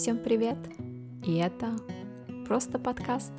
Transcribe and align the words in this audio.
Всем 0.00 0.16
привет! 0.16 0.56
И 1.26 1.36
это 1.36 1.76
просто 2.46 2.78
подкаст. 2.78 3.32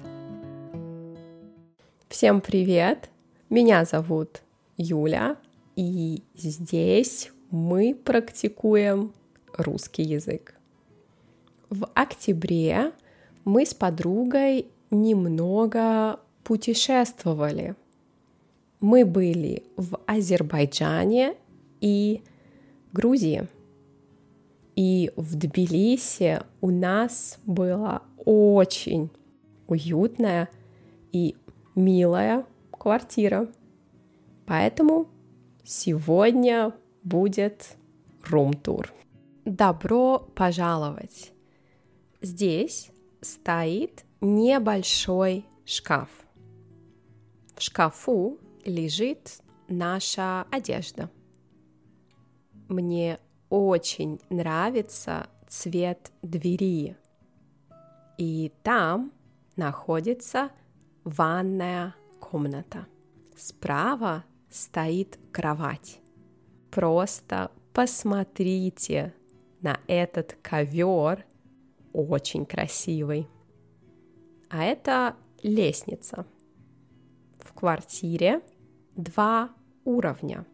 Всем 2.07 2.39
привет! 2.39 3.09
Меня 3.49 3.83
зовут 3.83 4.43
Юля, 4.77 5.37
и 5.75 6.21
здесь 6.35 7.31
мы 7.49 7.95
практикуем 7.95 9.11
русский 9.57 10.03
язык. 10.03 10.53
В 11.71 11.87
октябре 11.95 12.91
мы 13.43 13.65
с 13.65 13.73
подругой 13.73 14.67
немного 14.91 16.19
путешествовали. 16.43 17.73
Мы 18.79 19.03
были 19.03 19.63
в 19.77 19.99
Азербайджане 20.05 21.33
и 21.79 22.21
Грузии. 22.93 23.47
И 24.83 25.11
в 25.15 25.35
Тбилиси 25.35 26.41
у 26.59 26.71
нас 26.71 27.37
была 27.45 28.01
очень 28.25 29.11
уютная 29.67 30.49
и 31.11 31.35
милая 31.75 32.47
квартира. 32.71 33.47
Поэтому 34.47 35.07
сегодня 35.63 36.73
будет 37.03 37.77
рум-тур. 38.27 38.91
Добро 39.45 40.27
пожаловать! 40.33 41.31
Здесь 42.19 42.89
стоит 43.21 44.03
небольшой 44.19 45.45
шкаф. 45.63 46.09
В 47.55 47.61
шкафу 47.61 48.39
лежит 48.65 49.41
наша 49.67 50.47
одежда. 50.49 51.11
Мне 52.67 53.19
очень 53.51 54.19
нравится 54.29 55.27
цвет 55.47 56.11
двери. 56.23 56.95
И 58.17 58.51
там 58.63 59.11
находится 59.57 60.51
ванная 61.03 61.93
комната. 62.21 62.87
Справа 63.35 64.23
стоит 64.49 65.19
кровать. 65.33 65.99
Просто 66.71 67.51
посмотрите 67.73 69.13
на 69.59 69.79
этот 69.87 70.37
ковер, 70.41 71.25
очень 71.91 72.45
красивый. 72.45 73.27
А 74.49 74.63
это 74.63 75.17
лестница. 75.43 76.25
В 77.39 77.51
квартире 77.53 78.41
два 78.95 79.49
уровня. 79.83 80.45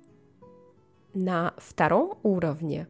На 1.13 1.53
втором 1.57 2.17
уровне 2.23 2.87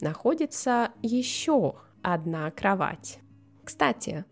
находится 0.00 0.92
еще 1.02 1.76
одна 2.02 2.50
кровать. 2.50 3.20
Кстати, 3.64 4.24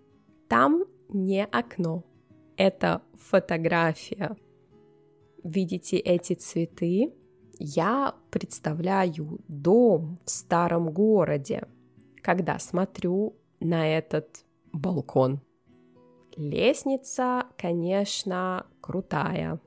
там 0.48 0.84
не 1.08 1.44
окно, 1.44 2.04
это 2.56 3.02
фотография. 3.14 4.36
Видите 5.42 5.96
эти 5.96 6.34
цветы? 6.34 7.14
Я 7.58 8.14
представляю 8.30 9.40
дом 9.48 10.18
в 10.24 10.30
старом 10.30 10.90
городе, 10.90 11.66
когда 12.22 12.58
смотрю 12.58 13.36
на 13.60 13.88
этот 13.88 14.44
балкон. 14.72 15.40
Лестница, 16.36 17.46
конечно, 17.58 18.66
крутая. 18.80 19.60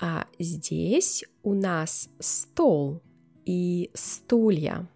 А 0.00 0.26
здесь 0.38 1.24
у 1.42 1.52
нас 1.52 2.08
стол 2.20 3.02
и 3.44 3.90
стулья. 3.92 4.88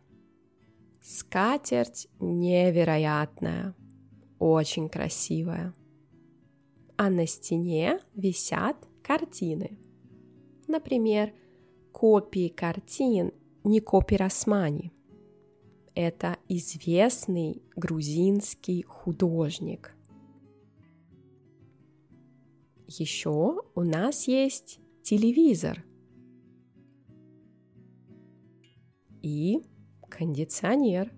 Скатерть 1.02 2.08
невероятная, 2.20 3.74
очень 4.38 4.88
красивая. 4.88 5.74
А 6.96 7.10
на 7.10 7.26
стене 7.26 8.00
висят 8.14 8.76
картины. 9.02 9.76
Например, 10.68 11.34
копии 11.92 12.48
картин 12.48 13.32
Никопи 13.62 14.16
Расмани. 14.16 14.90
Это 15.94 16.38
известный 16.48 17.62
грузинский 17.76 18.82
художник. 18.84 19.94
Еще 22.86 23.62
у 23.74 23.80
нас 23.82 24.28
есть 24.28 24.80
телевизор 25.04 25.84
и 29.20 29.62
кондиционер. 30.08 31.12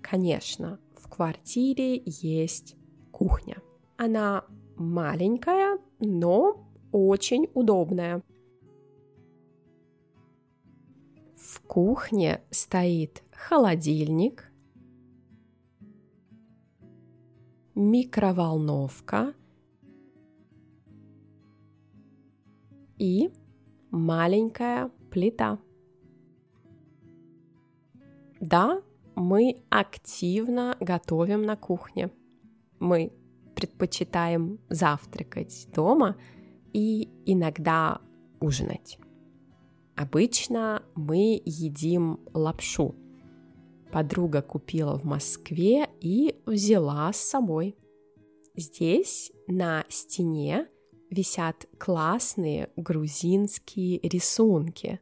Конечно, 0.00 0.80
в 0.96 1.08
квартире 1.08 2.02
есть 2.06 2.76
кухня. 3.12 3.58
Она 3.98 4.46
маленькая, 4.76 5.78
но 5.98 6.66
очень 6.92 7.46
удобная. 7.52 8.22
В 11.36 11.60
кухне 11.66 12.42
стоит 12.50 13.22
холодильник, 13.32 14.50
микроволновка 17.74 19.34
и 23.00 23.30
маленькая 23.90 24.90
плита. 25.10 25.58
Да, 28.40 28.82
мы 29.16 29.62
активно 29.70 30.76
готовим 30.80 31.42
на 31.42 31.56
кухне. 31.56 32.10
Мы 32.78 33.12
предпочитаем 33.56 34.60
завтракать 34.68 35.68
дома 35.74 36.16
и 36.72 37.08
иногда 37.24 38.00
ужинать. 38.38 38.98
Обычно 39.96 40.82
мы 40.94 41.40
едим 41.44 42.20
лапшу. 42.32 42.94
Подруга 43.90 44.42
купила 44.42 44.98
в 44.98 45.04
Москве 45.04 45.88
и 46.00 46.38
взяла 46.46 47.12
с 47.12 47.16
собой. 47.16 47.76
Здесь 48.54 49.32
на 49.46 49.84
стене 49.88 50.68
висят 51.10 51.66
классные 51.78 52.70
грузинские 52.76 53.98
рисунки. 54.00 55.00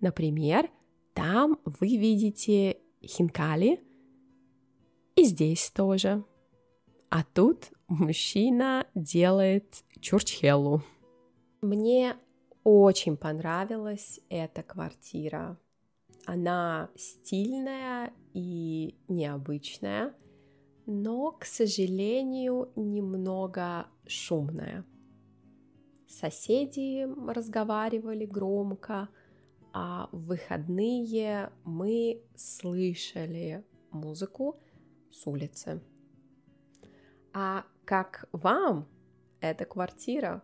Например, 0.00 0.70
там 1.14 1.58
вы 1.64 1.96
видите 1.96 2.78
хинкали, 3.02 3.80
и 5.16 5.24
здесь 5.24 5.70
тоже. 5.70 6.24
А 7.10 7.24
тут 7.24 7.72
мужчина 7.88 8.86
делает 8.94 9.82
чурчхелу. 10.00 10.82
Мне 11.62 12.16
очень 12.62 13.16
понравилась 13.16 14.20
эта 14.28 14.62
квартира. 14.62 15.58
Она 16.26 16.90
стильная 16.94 18.12
и 18.34 18.94
необычная– 19.08 20.14
но, 20.90 21.32
к 21.32 21.44
сожалению, 21.44 22.72
немного 22.74 23.88
шумная. 24.06 24.86
Соседи 26.06 27.06
разговаривали 27.30 28.24
громко, 28.24 29.10
а 29.74 30.08
в 30.12 30.28
выходные 30.28 31.52
мы 31.64 32.22
слышали 32.34 33.66
музыку 33.90 34.58
с 35.10 35.26
улицы. 35.26 35.82
А 37.34 37.66
как 37.84 38.26
вам 38.32 38.88
эта 39.40 39.66
квартира? 39.66 40.42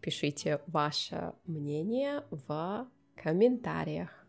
Пишите 0.00 0.60
ваше 0.66 1.34
мнение 1.46 2.24
в 2.32 2.88
комментариях. 3.14 4.19